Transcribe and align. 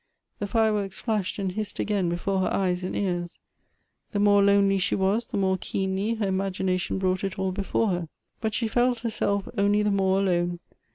The 0.39 0.47
fireworks 0.47 0.99
flashed 0.99 1.37
and 1.37 1.51
hissed 1.51 1.77
again 1.77 2.09
before 2.09 2.39
her 2.39 2.51
eyes 2.51 2.83
and 2.83 2.95
ears; 2.95 3.37
the 4.13 4.19
more 4.19 4.41
lonely 4.41 4.79
she 4.79 4.95
was, 4.95 5.27
the 5.27 5.37
more 5.37 5.59
keenly 5.61 6.15
her 6.15 6.27
imagination 6.27 6.97
brought 6.97 7.23
it 7.23 7.37
all 7.37 7.51
before 7.51 7.89
her. 7.89 8.09
But 8.39 8.55
she 8.55 8.67
felt 8.67 9.01
herself 9.01 9.47
only 9.59 9.83
the 9.83 9.91
more 9.91 10.17
alone. 10.17 10.59